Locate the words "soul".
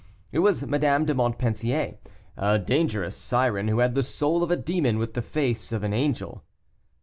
4.01-4.41